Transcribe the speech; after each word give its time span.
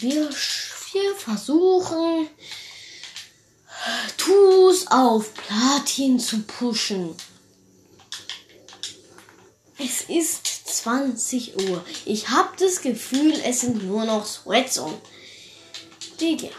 wir, 0.00 0.30
wir 0.30 1.14
versuchen, 1.16 2.28
Tus 4.16 4.86
auf 4.88 5.32
Platin 5.34 6.18
zu 6.18 6.42
pushen. 6.42 7.14
Es 9.78 10.02
ist 10.02 10.46
20 10.46 11.56
Uhr. 11.68 11.84
Ich 12.04 12.28
habe 12.28 12.50
das 12.58 12.82
Gefühl, 12.82 13.32
es 13.44 13.62
sind 13.62 13.84
nur 13.84 14.04
noch 14.04 14.26
Sweats 14.26 14.78
und 14.78 15.00
Digga. 16.20 16.50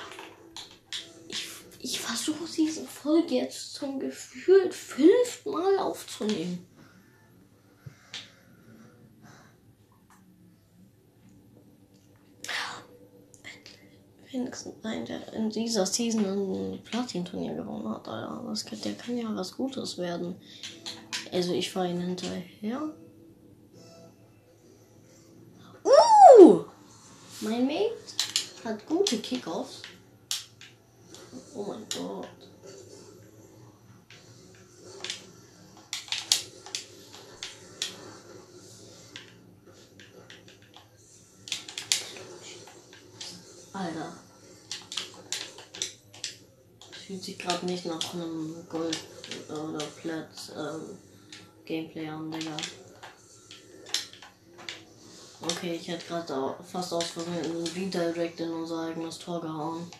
Ich, 1.27 1.45
ich 1.79 1.99
versuche 1.99 2.45
diese 2.57 2.85
Folge 2.85 3.35
jetzt 3.35 3.75
zum 3.75 3.99
Gefühl 3.99 4.71
fünfmal 4.71 5.77
aufzunehmen. 5.77 6.67
Wenigstens 14.31 14.75
nein, 14.83 15.05
der 15.05 15.33
in 15.33 15.49
dieser 15.49 15.85
Season 15.85 16.25
ein 16.25 16.83
Platin-Turnier 16.83 17.55
gewonnen 17.55 17.89
hat, 17.89 18.07
Alter. 18.07 18.43
Das, 18.47 18.65
der 18.65 18.93
kann 18.93 19.17
ja 19.17 19.33
was 19.35 19.55
Gutes 19.55 19.97
werden. 19.97 20.35
Also 21.31 21.53
ich 21.53 21.71
fahre 21.71 21.89
ihn 21.89 22.01
hinterher. 22.01 22.93
Uh! 25.83 26.65
Mein 27.41 27.65
Mate 27.65 27.95
hat 28.63 28.85
gute 28.85 29.17
Kickoffs. 29.17 29.81
Oh 31.55 31.63
mein 31.63 31.85
Gott. 31.89 32.27
Alter. 43.73 44.13
Fühlt 47.21 47.37
sich 47.37 47.47
gerade 47.47 47.65
nicht 47.67 47.85
nach 47.85 48.13
einem 48.15 48.55
Gold 48.67 48.97
oder 49.47 49.85
Platz 50.01 50.51
ähm, 50.57 50.97
Gameplay 51.65 52.07
an, 52.07 52.31
Digga. 52.31 52.57
Okay, 55.39 55.75
ich 55.75 55.87
hätte 55.87 56.07
gerade 56.07 56.55
fast 56.71 56.91
aus 56.93 57.11
Versehen 57.11 57.45
einen 57.45 57.67
Redirect 57.67 58.39
in 58.39 58.51
unser 58.51 58.87
eigenes 58.87 59.19
Tor 59.19 59.39
gehauen. 59.39 59.91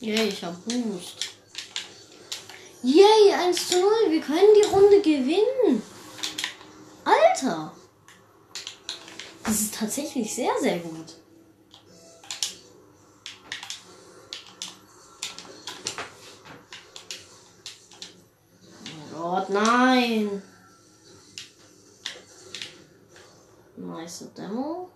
Yay, 0.00 0.28
ich 0.28 0.44
hab 0.44 0.62
Boost. 0.66 1.21
Yay, 2.82 3.32
1 3.32 3.68
zu 3.68 3.80
0. 3.80 4.10
Wir 4.10 4.20
können 4.20 4.54
die 4.60 4.66
Runde 4.66 5.00
gewinnen. 5.00 5.82
Alter. 7.04 7.72
Das 9.44 9.60
ist 9.60 9.74
tatsächlich 9.74 10.34
sehr, 10.34 10.52
sehr 10.60 10.78
gut. 10.78 11.14
Oh 19.14 19.16
Gott, 19.16 19.50
nein. 19.50 20.42
Nice 23.76 24.28
Demo. 24.36 24.90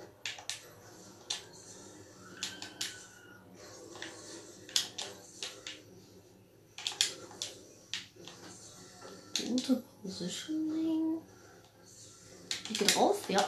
Gute 9.49 9.83
Positioning. 10.03 11.21
Drauf, 12.79 13.29
ja. 13.29 13.43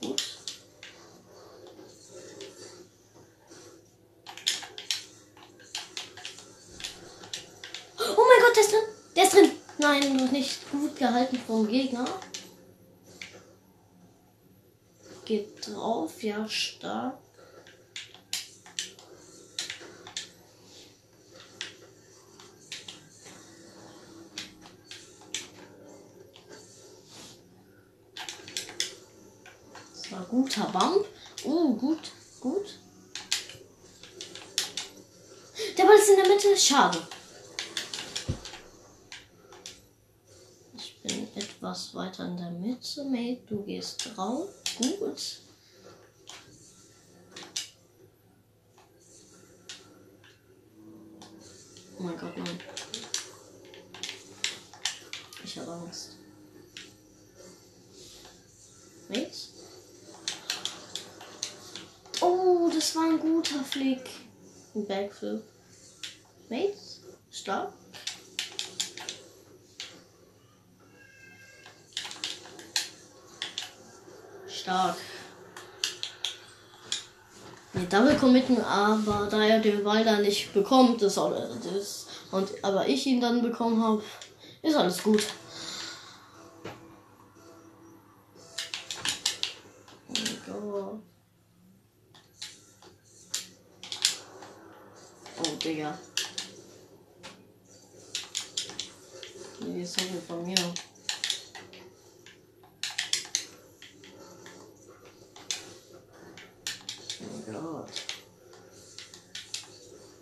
Gut. 0.00 0.22
Oh 7.98 8.24
mein 8.28 8.40
Gott, 8.40 8.56
der 8.56 8.62
ist 8.62 8.72
drin. 8.72 8.80
Der 9.14 9.24
ist 9.24 9.32
drin. 9.34 9.52
Nein, 9.78 10.16
noch 10.16 10.32
nicht 10.32 10.70
gut 10.70 10.96
gehalten 10.96 11.38
vom 11.46 11.68
Gegner. 11.68 12.06
Geht 15.26 15.66
drauf, 15.66 16.22
ja, 16.22 16.48
stark. 16.48 17.18
Das 29.92 30.12
war 30.12 30.24
guter 30.56 30.70
Bump. 30.72 31.06
Oh, 31.44 31.74
gut, 31.74 32.12
gut. 32.40 32.78
Der 35.76 35.84
Ball 35.84 35.96
ist 35.96 36.08
in 36.08 36.16
der 36.16 36.28
Mitte. 36.28 36.56
Schade. 36.56 36.98
Ich 40.74 41.02
bin 41.02 41.28
etwas 41.34 41.94
weiter 41.94 42.26
in 42.26 42.36
der 42.36 42.50
Mitte. 42.50 43.04
Mate, 43.04 43.42
du 43.46 43.62
gehst 43.64 44.16
drauf. 44.16 44.48
Gut. 44.78 45.40
Oh 51.98 52.02
mein 52.02 52.18
Gott, 52.18 52.36
nein. 52.36 52.60
Ich 55.44 55.58
habe 55.58 55.72
Angst. 55.72 56.16
Mate? 59.08 59.55
Oh, 62.26 62.68
das 62.74 62.96
war 62.96 63.04
ein 63.04 63.20
guter 63.20 63.62
Flick. 63.62 64.10
Ein 64.74 64.84
Backflip. 64.84 65.44
Mates? 66.48 67.00
Stark. 67.30 67.72
Stark. 74.48 74.96
Nee, 77.74 77.86
Double 77.88 78.16
committen, 78.16 78.60
aber 78.60 79.28
da 79.30 79.44
er 79.44 79.60
den 79.60 79.84
Ball 79.84 80.04
da 80.04 80.18
nicht 80.18 80.52
bekommt, 80.52 81.02
ist 81.02 81.18
das, 81.18 82.06
und 82.32 82.50
aber 82.64 82.88
ich 82.88 83.06
ihn 83.06 83.20
dann 83.20 83.40
bekommen 83.40 83.80
habe, 83.80 84.02
ist 84.62 84.74
alles 84.74 85.00
gut. 85.00 85.22
Oh 90.48 90.98
Oh, 95.38 95.56
Digga. 95.62 95.98
Nee, 99.60 99.82
ist 99.82 99.98
sorry 99.98 100.20
von 100.26 100.46
mir. 100.46 100.54
Oh 107.20 107.52
Gott. 107.52 107.90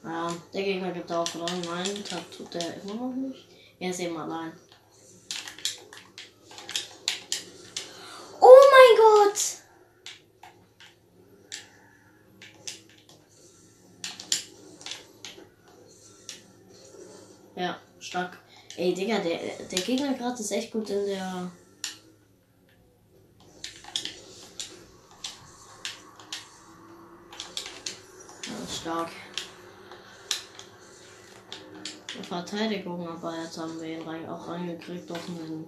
Ja, 0.04 0.36
der 0.52 0.62
Gegner 0.62 0.92
gibt 0.92 1.10
auch 1.12 1.26
verloren. 1.26 1.60
Nein, 1.64 2.04
das 2.08 2.36
tut 2.36 2.54
er 2.54 2.82
immer 2.82 2.94
noch 2.94 3.14
nicht. 3.14 3.46
Er 3.78 3.91
ist 3.91 4.00
eben 4.00 4.16
allein. 4.16 4.52
Oh 8.40 8.61
mein 8.70 8.96
Gott! 8.96 9.40
Ja, 17.56 17.78
stark. 18.00 18.38
Ey, 18.84 18.92
Digga, 18.92 19.19
der, 19.19 19.38
der 19.72 19.81
Gegner 19.81 20.12
gerade 20.12 20.38
ist 20.38 20.52
echt 20.52 20.70
gut 20.70 20.90
in 20.90 21.06
der. 21.06 21.50
Stark. 28.69 29.08
In 32.19 32.25
Verteidigung, 32.25 33.08
aber 33.08 33.34
jetzt 33.42 33.56
haben 33.56 33.81
wir 33.81 33.88
ihn 33.88 34.02
rein, 34.02 34.28
auch 34.28 34.48
reingekriegt 34.48 35.10
auf 35.10 35.30
einen 35.30 35.64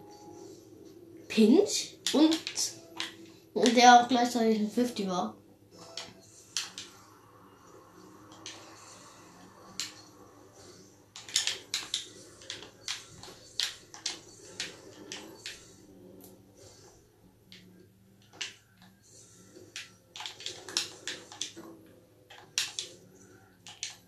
Pinch 1.26 1.96
und, 2.12 2.36
und 3.54 3.74
der 3.74 4.02
auch 4.02 4.08
gleichzeitig 4.08 4.60
ein 4.60 4.70
50 4.70 5.08
war. 5.08 5.34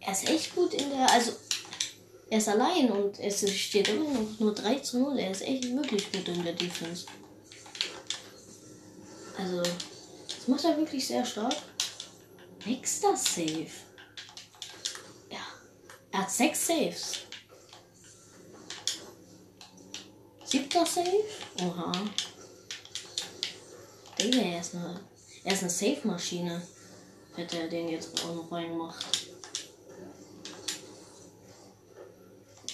Er 0.09 0.13
ist 0.13 0.27
echt 0.27 0.55
gut 0.55 0.73
in 0.73 0.89
der, 0.89 1.11
also 1.13 1.33
er 2.31 2.39
ist 2.39 2.49
allein 2.49 2.91
und 2.91 3.19
es 3.19 3.47
steht 3.51 3.89
immer 3.89 4.09
noch 4.09 4.41
nur 4.41 4.55
3 4.55 4.79
zu 4.79 5.01
0. 5.01 5.19
Er 5.19 5.31
ist 5.31 5.43
echt 5.43 5.65
wirklich 5.65 6.11
gut 6.11 6.29
in 6.29 6.43
der 6.43 6.55
Defense. 6.55 7.05
Also, 9.37 9.61
das 9.61 10.49
macht 10.49 10.65
er 10.65 10.79
wirklich 10.79 11.07
sehr 11.07 11.25
stark. 11.27 11.55
Nächster 12.65 13.15
Save. 13.17 13.69
Ja, 15.31 15.47
er 16.11 16.21
hat 16.21 16.31
6 16.31 16.67
Saves. 16.67 17.19
Siebter 20.45 20.87
Save? 20.87 21.25
Oha. 21.63 21.93
Digga, 24.19 24.41
er 24.41 24.61
ist 24.61 24.75
eine, 24.75 25.01
er 25.45 25.53
ist 25.53 25.61
eine 25.61 25.71
Safe-Maschine. 25.71 26.63
Hätte 27.37 27.59
er 27.59 27.69
den 27.69 27.91
jetzt 27.91 28.25
auch 28.25 28.35
noch 28.35 28.51
reingemacht. 28.51 29.18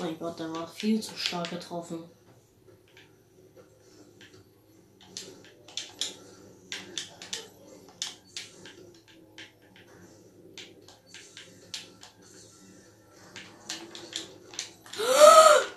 Mein 0.04 0.18
Gott, 0.18 0.38
der 0.38 0.52
war 0.52 0.68
viel 0.68 1.00
zu 1.00 1.16
stark 1.16 1.48
getroffen. 1.48 2.04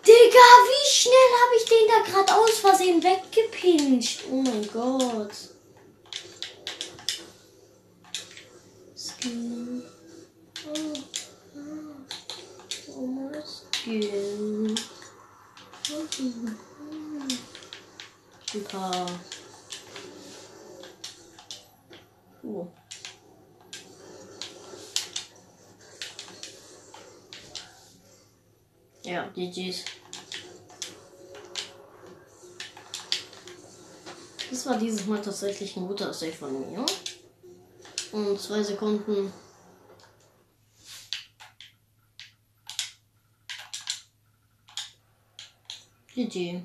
Digga, 0.06 0.48
wie 0.66 0.90
schnell 0.92 1.14
habe 1.14 1.56
ich 1.56 1.66
den 1.70 1.88
da 1.88 2.02
gerade 2.12 2.36
aus 2.36 2.60
Versehen 2.60 3.02
weggepinscht? 3.02 4.26
Oh 4.30 4.42
mein 4.42 4.68
Gott. 4.74 5.32
Skin. 8.94 9.84
Oh, 10.68 10.94
oh. 11.56 12.94
oh 12.94 13.06
mein 13.06 13.42
Skin. 13.42 13.78
Super. 18.52 19.06
Oh. 22.44 22.68
Ja, 29.04 29.27
GG's. 29.38 29.86
Das 34.50 34.66
war 34.66 34.80
dieses 34.80 35.06
Mal 35.06 35.22
tatsächlich 35.22 35.78
ein 35.78 35.88
guter 35.88 36.12
Save 36.12 36.32
von 36.32 36.72
mir. 36.72 36.84
Und 38.14 38.42
zwei 38.42 38.64
Sekunden. 38.64 39.32
GG. 46.16 46.64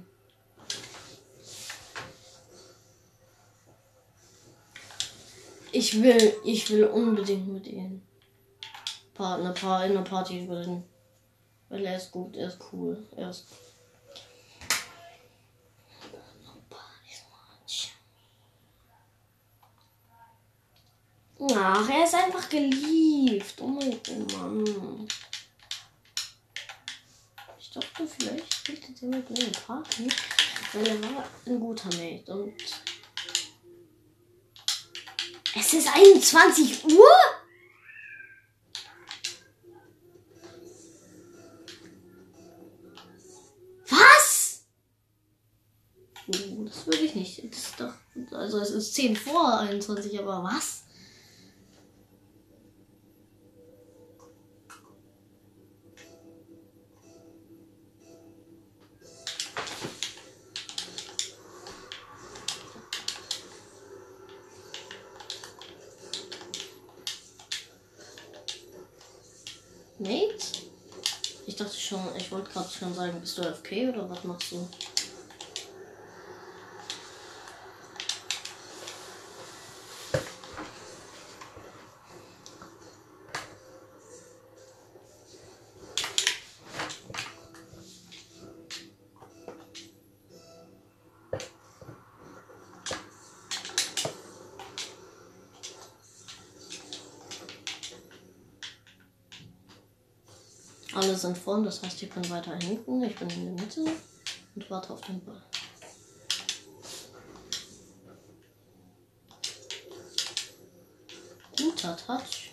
Ich 5.73 6.03
will, 6.03 6.35
ich 6.45 6.71
will 6.71 6.85
unbedingt 6.85 7.49
mit 7.49 7.67
ihm 7.67 8.01
Partner, 9.13 9.55
in 9.85 9.91
einer 9.93 10.03
Party 10.03 10.47
bilden. 10.47 10.85
Weil 11.73 11.87
er 11.87 11.97
ist 11.97 12.13
gut, 12.13 12.37
er 12.37 12.49
ist 12.49 12.59
cool, 12.71 13.03
er 13.17 13.31
ist. 13.31 13.47
Ach, 21.55 21.89
er 21.89 22.05
ist 22.05 22.15
einfach 22.15 22.47
geliebt. 22.51 23.55
Oh 23.59 23.69
mein 23.69 23.99
Mann. 24.33 25.09
Ich 27.59 27.71
dachte, 27.71 28.07
vielleicht 28.07 28.55
spielt 28.55 29.03
er 29.03 29.09
mit 29.09 29.31
mir 29.31 29.39
eine 29.39 29.51
Party, 29.53 30.09
weil 30.75 30.87
er 30.87 31.03
war 31.03 31.25
ein 31.47 31.59
guter 31.59 31.89
Mate 31.97 32.35
und. 32.35 32.63
Es 35.55 35.73
ist 35.73 35.89
21 35.89 36.85
Uhr? 36.85 37.42
Das 46.85 46.95
würde 46.95 47.05
ich 47.05 47.15
nicht. 47.15 47.39
Das 47.49 47.59
ist 47.59 47.81
doch. 47.81 47.93
Also 48.37 48.59
es 48.59 48.71
ist 48.71 48.95
10 48.95 49.15
vor 49.17 49.59
21, 49.61 50.19
aber 50.19 50.43
was? 50.43 50.83
Mate? 69.99 70.35
Ich 71.47 71.55
dachte 71.55 71.79
schon, 71.79 72.01
ich 72.17 72.33
wollte 72.33 72.51
gerade 72.51 72.69
schon 72.69 72.93
sagen, 72.93 73.21
bist 73.21 73.39
du 73.39 73.43
FK 73.43 73.91
oder 73.91 74.11
was 74.11 74.25
machst 74.25 74.51
du? 74.51 74.69
Sind 101.23 101.39
vorn, 101.39 101.63
das 101.63 101.81
heißt, 101.81 102.03
ich 102.03 102.11
bin 102.11 102.29
weiter 102.31 102.57
hinten. 102.57 103.01
Ich 103.05 103.15
bin 103.15 103.31
in 103.31 103.45
der 103.45 103.65
Mitte 103.65 103.85
und 104.57 104.69
warte 104.69 104.93
auf 104.93 105.01
den 105.03 105.25
Ball. 105.25 105.41
Guter 111.57 111.97
Touch. 111.97 112.51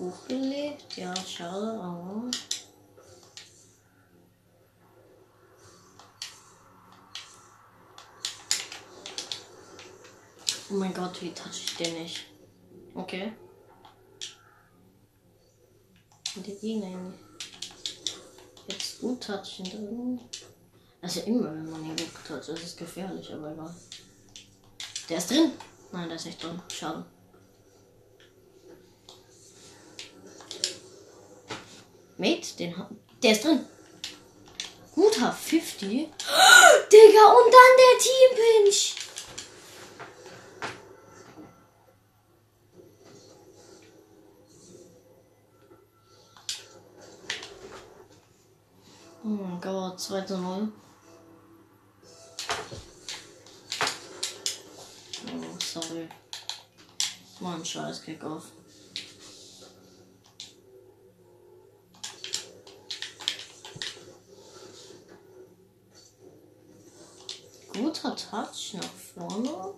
Hochgelegt, 0.00 0.96
ja, 0.96 1.14
schade, 1.24 1.80
aber. 1.80 2.24
Oh 2.26 2.49
mein 10.70 10.94
Gott, 10.94 11.20
wie 11.22 11.32
touch 11.32 11.64
ich 11.64 11.76
den 11.76 12.02
nicht? 12.02 12.26
Okay. 12.94 13.32
Und 16.36 16.46
die 16.46 16.52
ihn 16.62 17.14
jetzt 18.68 19.00
gut 19.00 19.22
touchen 19.22 19.64
drin. 19.64 20.20
Also 21.02 21.20
immer, 21.20 21.46
wenn 21.54 21.70
man 21.70 21.84
ihn 21.84 21.96
toucht, 21.96 22.48
das 22.48 22.48
ist 22.48 22.78
gefährlich, 22.78 23.32
aber 23.32 23.52
egal. 23.52 23.74
Der 25.08 25.18
ist 25.18 25.30
drin. 25.30 25.52
Nein, 25.92 26.08
der 26.08 26.16
ist 26.16 26.26
nicht 26.26 26.42
drin. 26.42 26.62
Schade. 26.72 27.04
Mate, 32.16 32.56
den 32.58 32.76
hat. 32.76 32.90
Der 33.22 33.32
ist 33.32 33.44
drin. 33.44 33.64
Guter 34.94 35.32
50. 35.32 35.88
Digga, 35.90 37.24
und 37.32 37.52
dann 37.52 37.74
der 37.80 37.98
Teampinch. 37.98 38.94
Oh 38.99 38.99
mein 49.60 49.72
Gott, 49.72 50.00
2 50.00 50.22
zu 50.22 50.38
0. 50.38 50.72
Oh, 55.26 55.58
sorry. 55.58 56.08
War 57.40 57.54
ein 57.54 57.64
scheiß 57.64 58.02
Kickoff. 58.02 58.44
Guter 67.72 68.16
Touch 68.16 68.74
nach 68.74 68.92
vorne. 69.14 69.74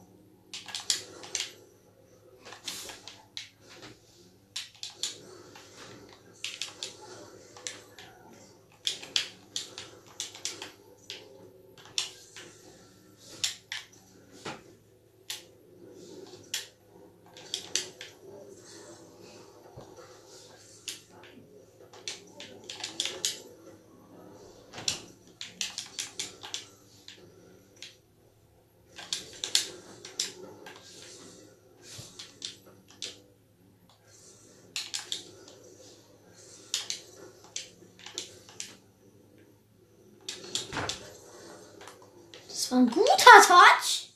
war 42.73 42.87
guter 43.33 43.47
Touch. 43.47 44.09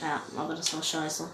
Ja, 0.00 0.22
aber 0.36 0.54
das 0.54 0.74
war 0.74 0.82
scheiße. 0.82 1.28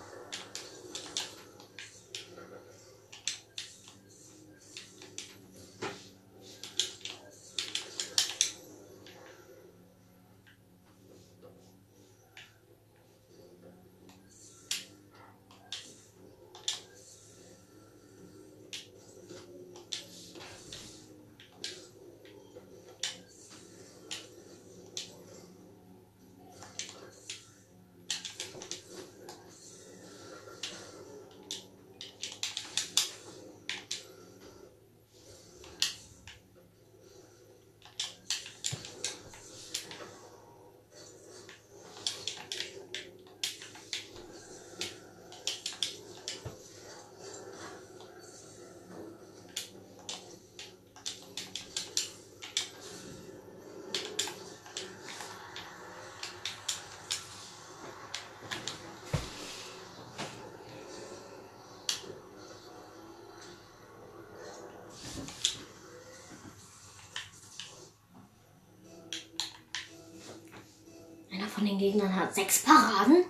Einer 71.32 71.48
von 71.62 71.68
den 71.68 71.78
Gegnern 71.78 72.16
hat 72.16 72.34
sechs 72.34 72.60
Paraden. 72.64 73.24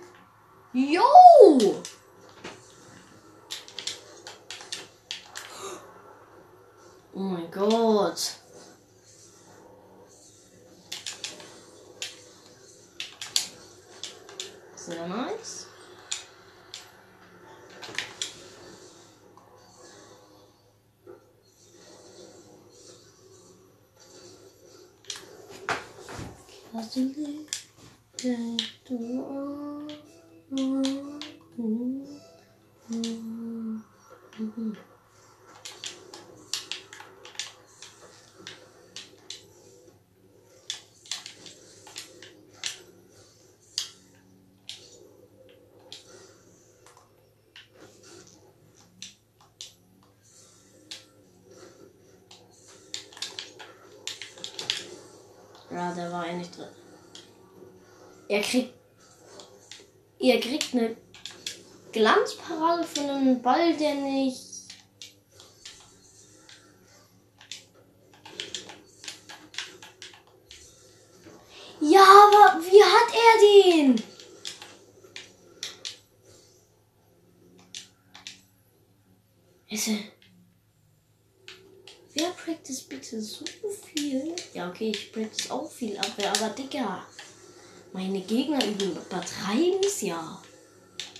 Jo! 0.73 1.03
Oh 7.13 7.19
mein 7.19 7.51
Gott. 7.51 8.37
Sehr 14.75 15.07
nice. 15.07 15.67
Der 55.91 56.11
war 56.11 56.23
eigentlich 56.23 56.51
drin. 56.51 56.67
Er 58.29 58.41
kriegt. 58.41 58.73
Ihr 60.19 60.39
kriegt 60.39 60.73
eine 60.73 60.95
Glanzparade 61.91 62.83
für 62.83 63.01
einen 63.01 63.41
Ball, 63.41 63.75
der 63.75 63.95
nicht. 63.95 64.53
Ja, 71.81 72.01
aber 72.01 72.63
wie 72.63 72.81
hat 72.81 73.11
er 73.13 73.83
den? 73.83 74.03
Ist 79.69 79.87
er. 79.89 79.97
Wer 82.13 82.29
practice 82.29 82.81
bitte 82.83 83.21
so 83.21 83.43
viel? 83.93 84.35
Ja, 84.53 84.69
okay, 84.69 84.91
ich 84.91 85.11
practice 85.11 85.32
aber 86.43 86.53
Digga. 86.53 87.05
Meine 87.93 88.21
Gegner 88.21 88.59
übertreiben 88.65 89.79
es 89.85 90.01
ja. 90.01 90.41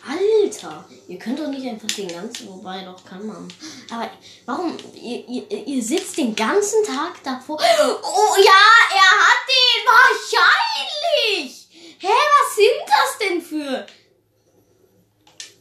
Alter, 0.06 0.84
ihr 1.08 1.18
könnt 1.18 1.40
doch 1.40 1.48
nicht 1.48 1.66
einfach 1.66 1.88
den 1.88 2.10
ganzen, 2.10 2.50
wobei 2.50 2.84
doch 2.84 3.06
kann 3.06 3.26
man. 3.26 3.48
Aber 3.90 4.12
warum? 4.46 4.78
Ihr, 4.96 5.26
ihr, 5.30 5.68
ihr 5.68 5.82
sitzt 5.82 6.18
den 6.18 6.36
ganzen 6.36 6.84
Tag 6.84 7.24
davor. 7.24 7.58
Oh 7.58 8.36
ja, 8.38 8.64
er 8.92 9.14
hat 9.24 9.44
den 9.48 9.86
wahrscheinlich. 9.86 11.68
Hä, 12.00 12.08
was 12.08 12.56
sind 12.56 12.82
das 12.88 13.18
denn 13.20 13.42
für? 13.42 13.86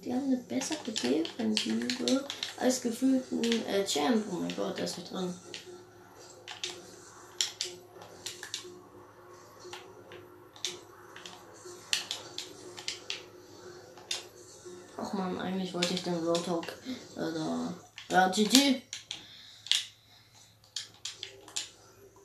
Die 0.04 0.12
haben 0.12 0.24
eine 0.24 0.38
bessere 0.38 0.90
Defensive 0.90 2.26
als 2.56 2.82
gefühlten 2.82 3.44
äh, 3.68 3.84
Champ. 3.86 4.24
Oh 4.32 4.36
mein 4.36 4.56
Gott, 4.56 4.76
der 4.76 4.86
ist 4.86 4.98
nicht 4.98 5.12
dran. 5.12 5.32
Man, 15.12 15.38
eigentlich 15.40 15.74
wollte 15.74 15.94
ich 15.94 16.02
den 16.02 16.26
Roadhog. 16.26 16.66
Da. 17.14 17.74
Ja, 18.08 18.28
GG. 18.28 18.80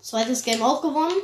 Zweites 0.02 0.44
Game 0.44 0.62
auch 0.64 0.82
gewonnen. 0.82 1.22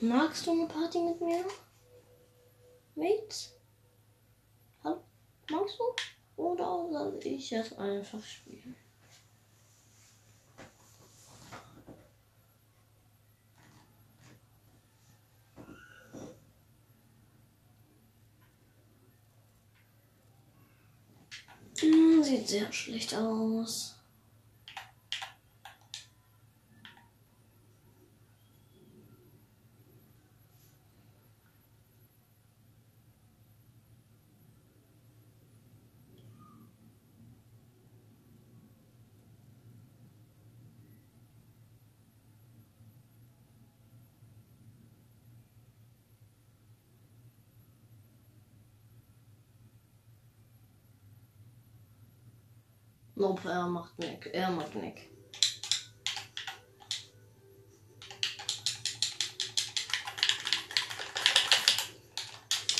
Magst 0.00 0.46
du 0.46 0.52
eine 0.52 0.66
Party 0.68 1.00
mit 1.00 1.20
mir? 1.20 1.44
Mate? 2.94 3.36
Hallo? 4.84 5.02
Magst 5.50 5.78
du? 5.78 5.84
Oder 6.36 6.88
soll 6.92 7.18
ich 7.24 7.50
es 7.52 7.72
einfach 7.78 8.22
spielen? 8.22 8.76
Hm, 21.80 22.23
sieht 22.36 22.48
sehr 22.48 22.72
schlecht 22.72 23.14
aus. 23.14 23.94
Nope, 53.34 53.48
er 53.48 53.66
macht 53.66 53.98
Nick. 53.98 54.30
Er 54.32 54.50
macht 54.50 54.76
Nick. 54.76 55.10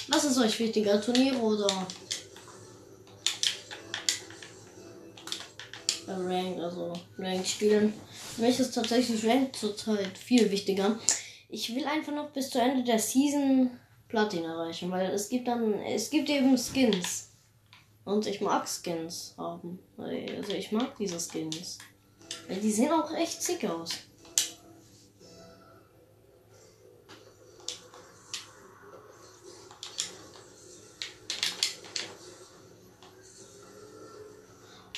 Was 0.07 0.25
ist 0.25 0.39
euch 0.39 0.61
wichtiger, 0.61 1.03
Turnier 1.03 1.43
oder 1.43 1.67
Rank, 6.07 6.61
also 6.61 6.93
Rank 7.19 7.45
spielen? 7.45 7.93
Für 8.37 8.43
mich 8.43 8.61
ist 8.61 8.75
tatsächlich 8.77 9.27
Rank 9.27 9.57
zurzeit 9.57 10.17
viel 10.17 10.49
wichtiger. 10.53 10.97
Ich 11.49 11.75
will 11.75 11.85
einfach 11.85 12.13
noch 12.15 12.31
bis 12.31 12.51
zu 12.51 12.61
Ende 12.61 12.85
der 12.85 13.01
Season 13.01 13.71
Platin 14.07 14.45
erreichen, 14.45 14.93
weil 14.93 15.11
es 15.11 15.29
gibt 15.29 15.49
dann, 15.49 15.75
es 15.81 16.11
gibt 16.11 16.29
eben 16.29 16.57
Skins. 16.57 17.34
Und 18.05 18.27
ich 18.27 18.41
mag 18.41 18.69
Skins 18.69 19.35
haben. 19.39 19.79
Also 19.97 20.53
ich 20.53 20.73
mag 20.73 20.97
diese 20.99 21.19
Skins. 21.19 21.79
Die 22.49 22.71
sehen 22.71 22.93
auch 22.93 23.11
echt 23.13 23.43
sick 23.43 23.65
aus. 23.65 23.91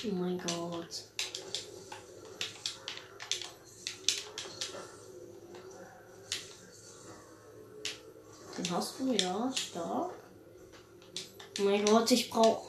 Oh 0.05 0.13
mein 0.13 0.39
Gott. 0.39 1.05
Den 8.57 8.71
hast 8.71 9.01
du, 9.01 9.13
ja, 9.13 9.53
stark. 9.55 10.13
Oh 11.59 11.63
mein 11.63 11.85
Gott, 11.85 12.11
ich 12.11 12.31
brauche. 12.31 12.66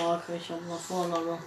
Stark, 0.00 0.22
ich 0.34 0.48
habe 0.48 0.62
mal 0.62 0.78
Vorlage. 0.78 1.38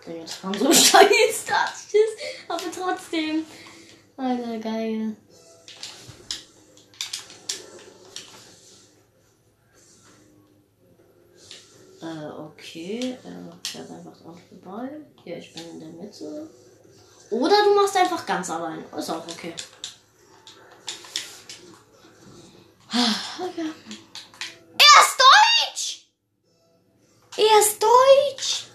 Okay, 0.00 0.22
das 0.22 0.42
waren 0.42 0.58
so 0.58 0.72
scheiß 0.72 1.44
Touches, 1.44 2.48
aber 2.48 2.62
trotzdem. 2.74 3.44
Alter, 4.16 4.58
geil. 4.58 5.14
Äh, 12.00 12.26
okay. 12.40 13.18
Äh, 13.22 13.68
fährt 13.68 13.90
einfach 13.90 14.16
dran 14.16 14.40
vorbei. 14.48 14.88
Hier, 15.22 15.36
ich 15.36 15.52
bin 15.52 15.68
in 15.68 15.80
der 15.80 15.88
Mitte. 15.90 16.48
Oder 17.28 17.56
du 17.62 17.74
machst 17.74 17.96
einfach 17.98 18.24
ganz 18.24 18.48
allein. 18.48 18.82
Ist 18.96 19.10
auch 19.10 19.28
okay. 19.28 19.52
Okay. 23.38 23.70
Er 24.78 25.00
ist 25.02 25.18
Deutsch! 25.20 26.06
Er 27.36 27.60
ist 27.60 27.82
Deutsch! 27.82 28.66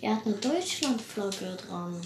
Er 0.00 0.14
hat 0.14 0.24
eine 0.24 0.36
Deutschlandflagge 0.36 1.56
dran. 1.66 2.00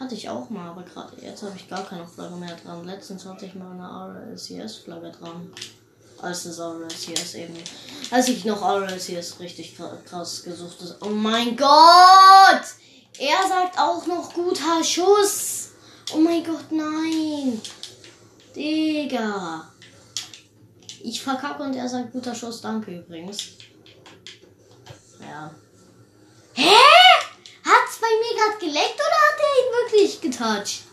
Hatte 0.00 0.16
ich 0.16 0.28
auch 0.28 0.50
mal, 0.50 0.70
aber 0.70 0.82
gerade 0.82 1.16
jetzt 1.22 1.44
habe 1.44 1.52
ich 1.54 1.68
gar 1.68 1.84
keine 1.86 2.06
Flagge 2.06 2.34
mehr 2.34 2.56
dran. 2.56 2.84
Letztens 2.84 3.24
hatte 3.24 3.46
ich 3.46 3.54
mal 3.54 3.70
eine 3.70 4.32
RLCS-Flagge 4.32 5.12
dran. 5.12 5.52
Als 6.20 6.42
das 6.42 6.58
RLCS 6.58 7.34
eben. 7.34 7.54
Als 8.10 8.26
ich 8.26 8.44
noch 8.44 8.60
RLCS 8.60 9.38
richtig 9.38 9.76
krass 10.04 10.42
gesucht 10.42 10.80
habe. 10.80 10.96
Oh 11.02 11.10
mein 11.10 11.56
Gott! 11.56 12.64
Er 13.18 13.48
sagt 13.48 13.78
auch 13.78 14.04
noch 14.06 14.34
guter 14.34 14.82
Schuss. 14.82 15.53
Oh 16.12 16.18
mein 16.18 16.44
Gott, 16.44 16.70
nein. 16.70 17.60
Digga. 18.54 19.70
Ich 21.02 21.22
verkacke 21.22 21.62
und 21.62 21.74
er 21.74 21.88
sagt 21.88 22.12
guter 22.12 22.34
Schuss. 22.34 22.60
Danke 22.60 22.98
übrigens. 22.98 23.58
Ja. 25.20 25.50
Hä? 26.54 26.76
Hat's 27.64 27.98
bei 28.00 28.06
mir 28.06 28.38
gerade 28.38 28.58
geleckt 28.58 28.94
oder 28.94 29.20
hat 29.26 29.40
er 29.40 29.52
ihn 29.60 29.72
wirklich 29.82 30.20
getoucht? 30.20 30.84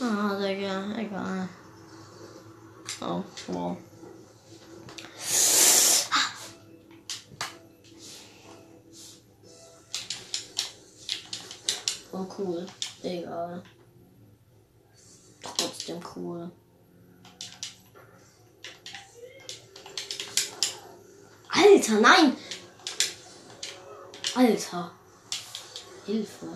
Ah, 0.00 0.34
Digga, 0.34 0.98
egal. 0.98 1.48
Oh, 3.00 3.22
wow. 3.48 3.76
Oh, 12.14 12.26
cool. 12.36 12.66
Egal. 13.02 13.62
Trotzdem 15.42 16.00
cool. 16.14 16.50
Alter, 21.50 22.00
nein! 22.00 22.36
Alter. 24.34 24.92
Hilfe. 26.06 26.46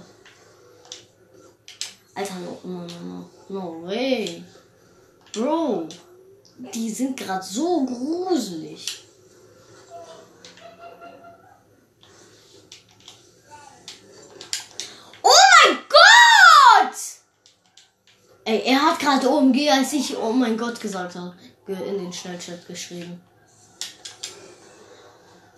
Alter, 2.15 2.35
no, 2.37 2.61
no, 2.65 2.87
no, 2.87 3.01
no. 3.05 3.31
No 3.49 3.83
way. 3.83 4.43
Bro. 5.33 5.89
Die 6.73 6.91
sind 6.91 7.17
gerade 7.17 7.45
so 7.45 7.85
gruselig. 7.85 9.05
Oh 15.23 15.29
mein 15.65 15.79
Gott! 15.89 16.97
Ey, 18.45 18.56
er 18.67 18.83
hat 18.83 18.99
gerade 18.99 19.31
OMG, 19.31 19.71
als 19.71 19.93
ich 19.93 20.17
oh 20.17 20.33
mein 20.33 20.59
Gott 20.59 20.81
gesagt 20.81 21.15
habe, 21.15 21.37
in 21.69 21.99
den 21.99 22.13
Schnellchat 22.13 22.67
geschrieben. 22.67 23.23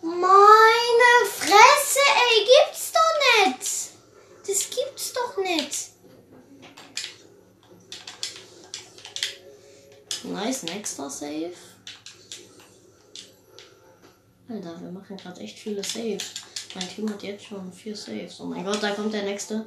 Meine 0.03 1.31
Fresse, 1.31 2.01
ey, 2.05 2.44
gibt's 2.44 2.92
doch 2.92 3.47
nicht. 3.47 3.90
Das 4.47 4.71
gibt's 4.71 5.12
doch 5.14 5.37
nicht. 5.42 5.90
Nice, 10.25 10.62
nächster 10.64 11.09
Save. 11.09 11.53
Alter, 14.51 14.81
wir 14.83 14.90
machen 14.90 15.16
gerade 15.16 15.40
echt 15.40 15.59
viele 15.59 15.83
Saves. 15.83 16.35
Mein 16.75 16.88
Team 16.88 17.09
hat 17.09 17.23
jetzt 17.23 17.47
schon 17.47 17.73
vier 17.73 17.97
Saves. 17.97 18.38
Oh 18.40 18.44
mein 18.44 18.64
Gott, 18.64 18.83
da 18.83 18.90
kommt 18.90 19.14
der 19.14 19.23
nächste. 19.23 19.64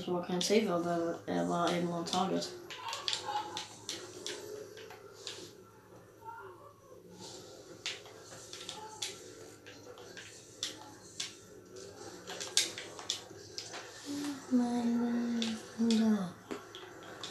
Es 0.00 0.08
war 0.08 0.22
kein 0.22 0.40
Save, 0.40 0.72
aber 0.72 1.18
er 1.26 1.46
war 1.46 1.70
eben 1.70 1.92
on 1.92 2.06
Target. 2.06 2.48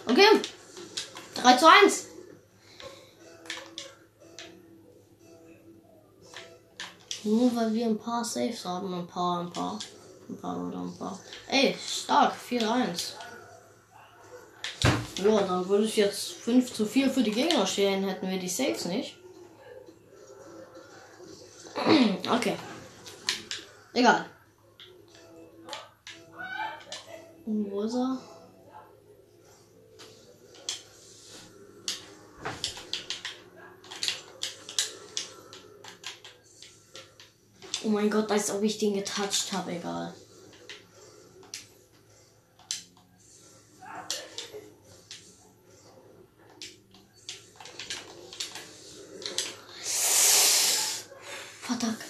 Okay. 0.05 0.41
3 1.36 1.55
zu 1.55 1.67
1. 1.67 2.05
Nur 7.23 7.55
weil 7.55 7.73
wir 7.73 7.88
ein 7.88 7.97
paar 7.97 8.23
Saves 8.23 8.63
haben. 8.63 8.93
Ein 8.93 9.08
paar, 9.08 9.39
ein 9.39 9.49
paar. 9.49 9.79
Ein 10.30 10.38
paar 10.38 10.58
paar. 10.98 11.20
Ey, 11.50 11.76
stark. 11.76 12.36
4-1. 12.50 13.13
Ja, 15.24 15.42
dann 15.42 15.68
würde 15.68 15.86
es 15.86 15.96
jetzt 15.96 16.32
5 16.34 16.72
zu 16.72 16.86
4 16.86 17.10
für 17.10 17.24
die 17.24 17.32
Gegner 17.32 17.65
stehen, 17.65 18.08
hätten 18.08 18.30
wir 18.30 18.39
die 18.39 18.48
Saves 18.48 18.86
nicht. 18.86 19.18
Okay. 22.30 22.56
Egal. 23.94 24.26
Wo 27.46 27.82
ist 27.82 27.96
er? 27.96 28.20
Oh 37.82 37.89
mein 37.89 38.10
Gott, 38.10 38.30
als 38.30 38.52
ob 38.52 38.62
ich 38.62 38.78
den 38.78 38.94
getoucht 38.96 39.54
habe, 39.54 39.72
egal. 39.72 40.13
Verdack. 51.62 52.06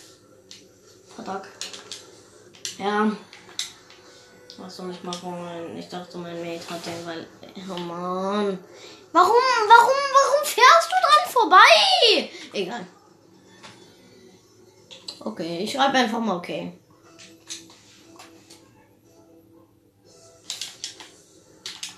Verdack. 1.15 1.47
Ja. 2.79 3.11
Was 4.57 4.77
soll 4.77 4.89
ich 4.89 5.03
machen? 5.03 5.77
Ich 5.77 5.87
dachte, 5.87 6.17
mein 6.17 6.41
Mate 6.41 6.69
hat 6.69 6.85
den, 6.85 7.05
weil. 7.05 7.27
Oh 7.69 7.79
Mann. 7.79 8.57
Warum, 9.11 9.35
warum, 9.67 9.99
warum 10.13 10.45
fährst 10.45 10.89
du 10.89 10.95
dran 11.05 11.31
vorbei? 11.31 12.29
Egal. 12.53 12.87
Ich 15.59 15.73
schreibe 15.73 15.97
einfach 15.97 16.21
mal 16.21 16.37
okay. 16.37 16.71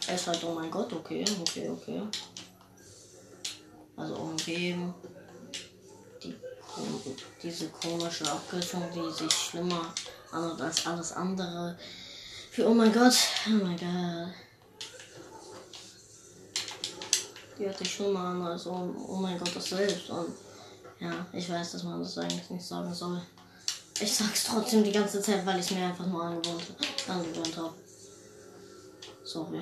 Er 0.08 0.16
ist 0.16 0.26
halt, 0.26 0.44
oh 0.44 0.56
mein 0.56 0.72
Gott, 0.72 0.92
okay, 0.92 1.24
okay, 1.40 1.70
okay. 1.70 2.02
Also 3.96 4.16
umgeben. 4.16 4.92
Die, 6.24 6.36
diese 7.44 7.70
komische 7.70 8.32
Abkürzung, 8.32 8.84
die 8.96 9.14
sich 9.14 9.32
schlimmer 9.32 9.94
anhört 10.32 10.62
als 10.62 10.88
alles 10.88 11.12
andere. 11.12 11.78
Für 12.50 12.68
oh 12.68 12.74
mein 12.74 12.92
Gott. 12.92 13.14
Oh 13.46 13.64
mein 13.64 13.78
Gott. 13.78 14.34
Die 17.60 17.66
hört 17.66 17.78
sich 17.78 17.94
schon 17.94 18.12
mal 18.12 18.32
an, 18.32 18.42
also 18.42 18.72
oh 19.08 19.18
mein 19.18 19.38
Gott, 19.38 19.56
das 19.56 19.66
selbst. 19.66 20.10
Und 20.10 20.34
ja, 21.00 21.28
ich 21.32 21.48
weiß, 21.48 21.74
dass 21.74 21.84
man 21.84 22.02
das 22.02 22.18
eigentlich 22.18 22.50
nicht 22.50 22.66
sagen 22.66 22.92
soll. 22.92 23.22
Ich 24.02 24.16
sag's 24.16 24.46
trotzdem 24.46 24.84
die 24.84 24.92
ganze 24.92 25.22
Zeit, 25.22 25.46
weil 25.46 25.60
ich 25.60 25.70
mir 25.72 25.86
einfach 25.86 26.08
nur 26.08 26.24
angewöhnt, 26.24 26.64
angewöhnt 27.08 27.56
habe. 27.56 27.74
Sorry. 29.24 29.62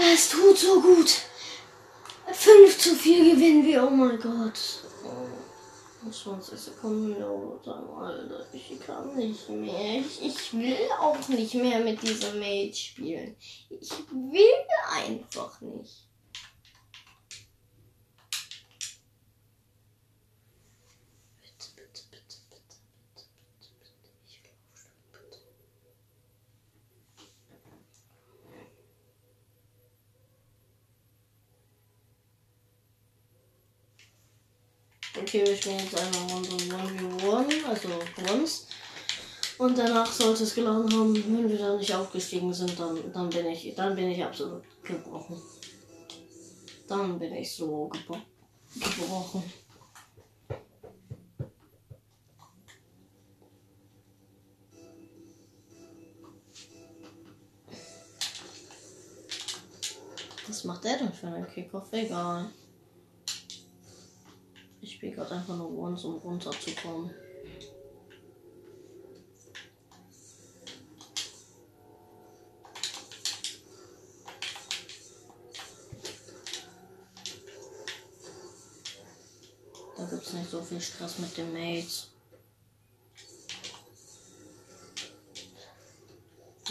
es 0.00 0.28
tut 0.30 0.58
so 0.58 0.80
gut. 0.80 1.12
5 2.32 2.78
zu 2.78 2.94
4 2.94 3.34
gewinnen 3.34 3.66
wir, 3.66 3.84
oh 3.84 3.90
mein 3.90 4.18
Gott. 4.18 4.58
Oh, 5.04 6.10
20 6.10 6.58
Sekunden 6.58 7.22
Overtime, 7.22 7.92
Alter. 7.96 8.46
Ich 8.52 8.80
kann 8.80 9.14
nicht 9.16 9.48
mehr. 9.48 10.00
Ich, 10.00 10.24
ich 10.24 10.52
will 10.54 10.88
auch 10.98 11.28
nicht 11.28 11.54
mehr 11.54 11.80
mit 11.80 12.00
dieser 12.02 12.32
Mate 12.34 12.74
spielen. 12.74 13.36
Ich 13.68 13.90
will 14.10 14.44
einfach 14.94 15.60
nicht. 15.60 16.06
Bitte, 21.42 21.68
bitte, 21.76 22.02
bitte, 22.10 22.36
bitte, 22.48 22.76
bitte, 22.96 23.70
bitte, 23.78 23.92
bitte. 24.00 24.10
Ich 24.26 24.42
will 24.42 24.50
aufstehen, 24.72 25.10
bitte. 25.12 25.40
Okay, 35.30 35.46
wir 35.46 35.56
spielen 35.56 35.78
jetzt 35.78 35.96
einmal 35.96 36.42
Runde 37.22 37.54
1v1, 37.54 37.64
also 37.64 37.88
Bronze. 38.16 38.64
Und 39.58 39.78
danach 39.78 40.10
sollte 40.10 40.42
es 40.42 40.56
geladen 40.56 40.92
haben, 40.92 41.14
wenn 41.14 41.48
wir 41.48 41.56
da 41.56 41.76
nicht 41.76 41.94
aufgestiegen 41.94 42.52
sind, 42.52 42.76
dann, 42.76 43.12
dann 43.12 43.30
bin 43.30 43.46
ich, 43.46 43.72
dann 43.76 43.94
bin 43.94 44.10
ich 44.10 44.24
absolut 44.24 44.64
gebrochen. 44.82 45.40
Dann 46.88 47.16
bin 47.16 47.32
ich 47.34 47.54
so 47.54 47.86
gebro 47.86 48.16
gebrochen. 48.74 49.44
Was 60.48 60.64
macht 60.64 60.82
der 60.82 60.98
denn 60.98 61.12
für 61.12 61.28
einen 61.28 61.46
Kickoff? 61.46 61.92
Egal. 61.92 62.50
Spiele 65.00 65.14
gerade 65.14 65.36
einfach 65.36 65.56
nur 65.56 65.78
Once, 65.78 66.04
um 66.04 66.16
runterzukommen. 66.16 67.10
Da 79.96 80.04
gibt 80.04 80.22
es 80.22 80.32
nicht 80.34 80.50
so 80.50 80.60
viel 80.60 80.78
Stress 80.78 81.18
mit 81.18 81.34
den 81.34 81.50
Mates. 81.50 82.08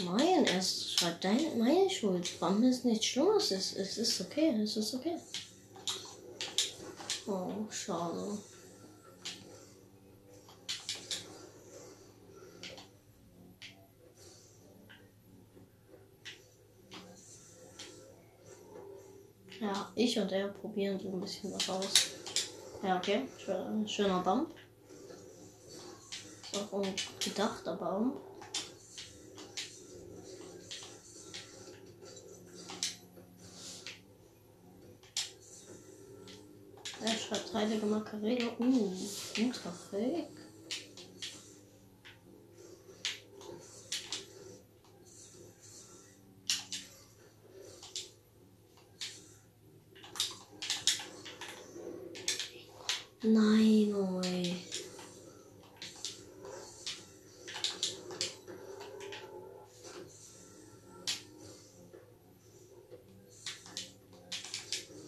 Nein, 0.04 0.44
es 0.56 0.92
schreibt 0.92 1.24
deine, 1.24 1.56
meine 1.56 1.90
Schuld. 1.90 2.38
Bam 2.38 2.62
ist 2.62 2.84
nichts 2.84 3.06
Schlimmes. 3.06 3.50
Es, 3.50 3.74
es 3.74 3.98
ist 3.98 4.20
okay, 4.20 4.54
es 4.62 4.76
ist 4.76 4.94
okay. 4.94 5.18
Oh, 7.32 7.70
schade. 7.70 8.38
Ja, 19.60 19.92
ich 19.94 20.18
und 20.18 20.32
er 20.32 20.48
probieren 20.48 20.98
so 20.98 21.08
ein 21.08 21.20
bisschen 21.20 21.52
was 21.52 21.70
aus. 21.70 22.10
Ja, 22.82 22.96
okay. 22.96 23.28
Schöner, 23.86 24.22
Bump. 24.24 24.50
Ist 26.42 26.72
auch 26.72 26.82
ein 26.82 26.94
gedachter 27.20 27.76
Baum. 27.76 28.14
Heilige 37.60 37.84
Macarena. 37.84 38.52
Uh, 38.58 38.90
guter 39.36 39.70
Fake. 39.90 40.30
Nein, 53.22 53.94
oh 53.94 54.22
ey. 54.22 54.56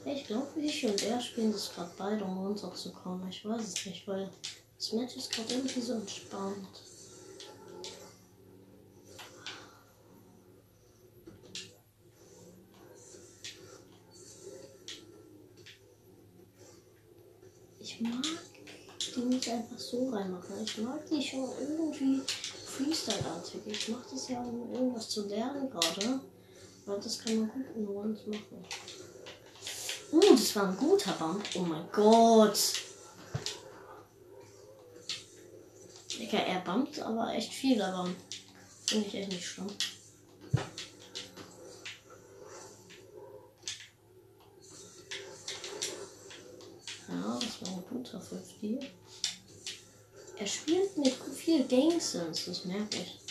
Ich 0.05 0.27
glaube, 0.27 0.61
ich 0.61 0.87
und 0.87 1.01
das 1.73 1.75
gerade 1.75 1.91
beide, 1.97 2.25
um 2.25 2.39
runterzukommen. 2.39 3.29
Ich 3.29 3.45
weiß 3.45 3.63
es 3.63 3.87
nicht, 3.87 4.07
weil 4.07 4.31
das 4.77 4.93
Match 4.93 5.17
ist 5.17 5.33
gerade 5.33 5.55
irgendwie 5.55 5.81
so 5.81 5.95
entspannt. 5.95 6.83
Ich 17.81 18.01
mag 18.01 18.23
die 19.15 19.21
nicht 19.21 19.49
einfach 19.49 19.79
so 19.79 20.09
reinmachen. 20.11 20.63
Ich 20.65 20.79
mag 20.79 21.07
die 21.07 21.23
schon 21.23 21.49
irgendwie 21.61 22.21
Freestyle-artig. 22.67 23.61
Ich 23.67 23.89
mache 23.89 24.07
das 24.11 24.29
ja, 24.29 24.41
um 24.43 24.73
irgendwas 24.73 25.09
zu 25.11 25.29
lernen 25.29 25.71
gerade. 25.71 26.21
Aber 26.87 26.99
das 26.99 27.19
kann 27.19 27.39
man 27.39 27.51
gut 27.51 27.77
in 27.77 27.89
Ones 27.89 28.27
machen. 28.27 28.65
Uh, 30.13 30.21
das 30.21 30.55
war 30.55 30.69
ein 30.69 30.77
guter 30.77 31.13
Bump. 31.13 31.43
Oh 31.55 31.61
mein 31.61 31.91
Gott. 31.91 32.59
Digga, 36.19 36.39
er 36.39 36.61
bumpt 36.61 37.01
aber 37.01 37.33
echt 37.33 37.53
viel, 37.53 37.81
aber 37.81 38.09
finde 38.87 39.07
ich 39.09 39.15
echt 39.15 39.33
nicht 39.33 39.45
schlimm. 39.45 39.69
Ja, 47.09 47.39
das 47.41 47.63
war 47.63 47.79
ein 47.79 47.85
guter 47.89 48.21
5 48.21 48.85
Er 50.39 50.47
spielt 50.47 50.99
mit 50.99 51.15
viel 51.35 51.67
Sense, 52.01 52.51
das 52.51 52.65
merke 52.67 52.99
ich. 52.99 53.22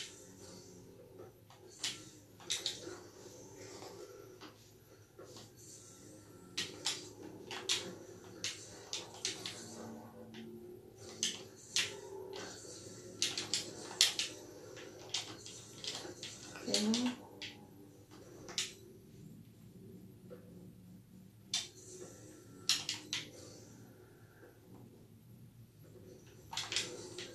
Okay. 16.67 17.12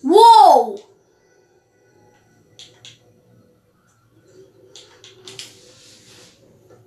Wow! 0.03 0.81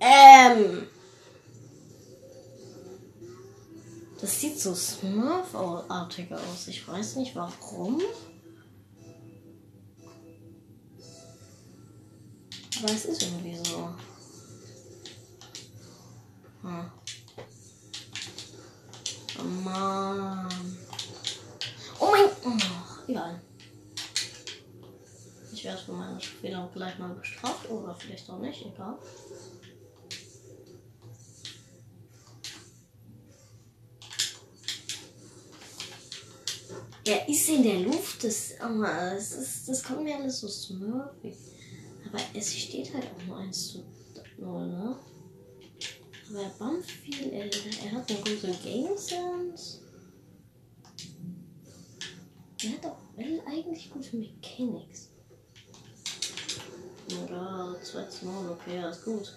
Ähm. 0.00 0.86
Das 4.20 4.40
sieht 4.40 4.58
so 4.58 4.74
Smurf-artig 4.74 6.32
aus. 6.32 6.68
Ich 6.68 6.86
weiß 6.86 7.16
nicht 7.16 7.36
warum. 7.36 8.00
Es 13.00 13.06
ist 13.06 13.22
irgendwie 13.22 13.56
so. 13.56 13.88
Hm. 16.60 16.90
Oh 19.38 19.42
Mann. 19.42 20.78
Oh 21.98 22.10
mein. 22.10 22.28
Oh, 22.44 23.08
egal. 23.08 23.40
Ich 25.50 25.64
werde 25.64 25.80
für 25.80 25.92
meine 25.92 26.20
Fehler 26.20 26.70
gleich 26.74 26.98
mal 26.98 27.14
bestraft 27.14 27.70
oder 27.70 27.94
vielleicht 27.94 28.28
auch 28.28 28.38
nicht, 28.38 28.66
egal. 28.66 28.98
Er 37.06 37.26
ist 37.30 37.48
in 37.48 37.62
der 37.62 37.80
Luft, 37.80 38.22
das, 38.24 38.52
oh, 38.62 38.82
das, 38.82 39.32
ist, 39.32 39.68
das 39.70 39.82
kommt 39.82 40.04
mir 40.04 40.16
alles 40.16 40.40
so 40.40 40.48
smurfig. 40.48 41.34
Aber 42.06 42.18
es 42.34 42.56
steht 42.56 42.92
halt 42.94 43.04
auch 43.06 43.26
nur 43.26 43.36
1 43.38 43.72
zu 43.72 43.84
0, 44.38 44.66
ne? 44.68 44.98
Aber 46.30 46.42
er 46.42 46.48
bumpt 46.50 46.90
viel, 46.90 47.32
er, 47.32 47.44
er 47.44 47.92
hat 47.92 48.10
eine 48.10 48.20
gute 48.20 48.52
Game 48.62 48.96
Sense. 48.96 49.80
Er 52.62 52.72
hat 52.72 52.86
auch 52.86 52.98
eigentlich 53.46 53.90
gute 53.90 54.16
Mechanics. 54.16 55.10
Oder 57.24 57.76
2 57.82 58.04
zu 58.04 58.26
0, 58.26 58.50
okay, 58.50 58.76
ja, 58.76 58.90
ist 58.90 59.04
gut. 59.04 59.32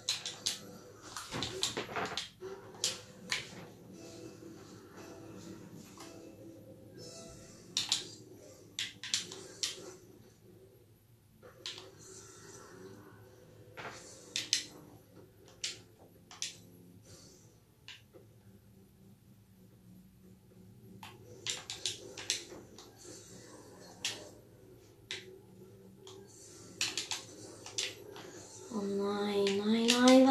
Oh 28.75 28.81
nein, 28.81 29.45
nein, 29.63 29.87
nein, 29.87 30.25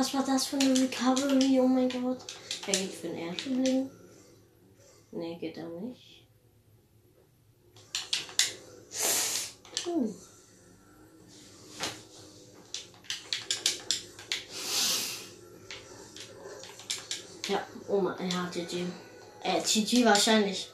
für 0.52 0.58
eine 0.58 0.78
Recovery? 0.78 1.60
Oh 1.60 1.66
mein 1.66 1.88
Gott. 1.88 2.18
Er 2.66 2.72
geht 2.74 2.92
für 2.92 3.08
den 3.08 3.16
Erdling. 3.16 3.90
Nee, 5.12 5.38
geht 5.38 5.56
er 5.56 5.68
nicht. 5.68 6.26
Hm. 9.84 10.14
Ja, 17.48 17.66
oh 17.88 18.00
mein, 18.00 18.30
ja, 18.30 18.50
GG. 18.52 18.84
Äh, 19.42 19.60
GG 19.62 20.04
wahrscheinlich. 20.04 20.70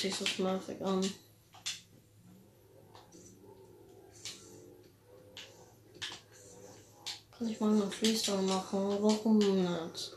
Sich 0.00 0.14
so 0.14 0.24
smurfig 0.24 0.80
an. 0.82 1.02
Kann 7.38 7.48
ich 7.48 7.60
mal 7.60 7.70
einen 7.70 7.92
Freestyle 7.92 8.42
machen? 8.42 8.98
Warum 9.00 9.38
nicht? 9.38 10.12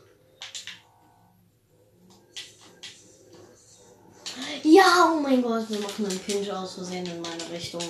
Ja, 4.64 5.12
oh 5.12 5.20
mein 5.20 5.42
Gott, 5.42 5.68
wir 5.68 5.78
machen 5.80 6.06
einen 6.06 6.18
Pinch 6.18 6.50
aus 6.50 6.74
Versehen 6.74 7.06
in 7.06 7.20
meine 7.20 7.50
Richtung. 7.50 7.82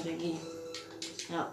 Ja. 1.31 1.35
Ja. 1.35 1.52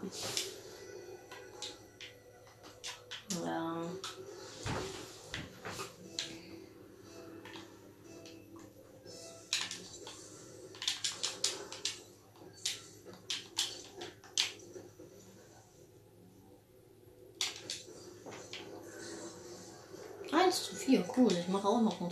Eins 20.50 20.64
zu 20.64 20.74
vier, 20.74 21.06
cool. 21.16 21.32
Ich 21.32 21.48
mache 21.48 21.68
auch 21.68 21.80
noch 21.80 22.02
ein 22.02 22.10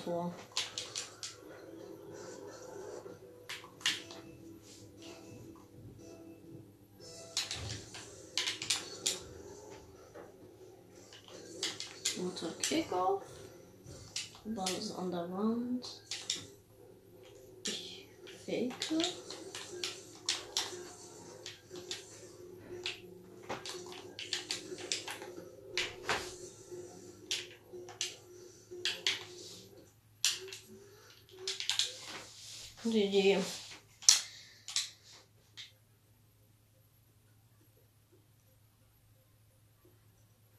Gute 32.88 33.00
Idee. 33.00 33.38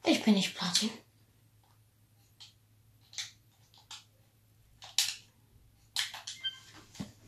Ich 0.05 0.23
bin 0.23 0.35
nicht 0.35 0.55
Platin. 0.55 0.91